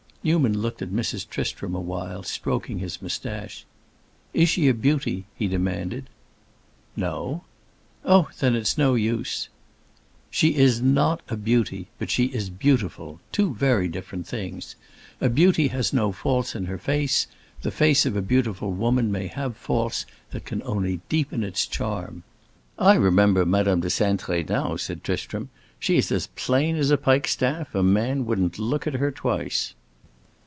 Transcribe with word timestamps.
Newman 0.23 0.59
looked 0.61 0.83
at 0.83 0.91
Mrs. 0.91 1.27
Tristram 1.27 1.73
a 1.73 1.79
while, 1.81 2.21
stroking 2.21 2.77
his 2.77 3.01
moustache. 3.01 3.65
"Is 4.35 4.49
she 4.49 4.67
a 4.67 4.73
beauty?" 4.75 5.25
he 5.33 5.47
demanded. 5.47 6.11
"No." 6.95 7.43
"Oh, 8.05 8.27
then 8.39 8.53
it's 8.53 8.77
no 8.77 8.93
use—" 8.93 9.49
"She 10.29 10.53
is 10.57 10.79
not 10.79 11.23
a 11.27 11.35
beauty, 11.35 11.87
but 11.97 12.11
she 12.11 12.25
is 12.25 12.51
beautiful, 12.51 13.19
two 13.31 13.55
very 13.55 13.87
different 13.87 14.27
things. 14.27 14.75
A 15.19 15.27
beauty 15.27 15.69
has 15.69 15.91
no 15.91 16.11
faults 16.11 16.53
in 16.53 16.65
her 16.65 16.77
face, 16.77 17.25
the 17.63 17.71
face 17.71 18.05
of 18.05 18.15
a 18.15 18.21
beautiful 18.21 18.71
woman 18.71 19.11
may 19.11 19.25
have 19.25 19.57
faults 19.57 20.05
that 20.29 20.47
only 20.61 21.01
deepen 21.09 21.43
its 21.43 21.65
charm." 21.65 22.21
"I 22.77 22.93
remember 22.93 23.43
Madame 23.43 23.79
de 23.81 23.87
Cintré, 23.87 24.47
now," 24.47 24.75
said 24.75 25.03
Tristram. 25.03 25.49
"She 25.79 25.97
is 25.97 26.11
as 26.11 26.27
plain 26.35 26.75
as 26.75 26.91
a 26.91 26.97
pike 26.97 27.27
staff. 27.27 27.73
A 27.73 27.81
man 27.81 28.27
wouldn't 28.27 28.59
look 28.59 28.85
at 28.85 28.93
her 29.01 29.09
twice." 29.09 29.73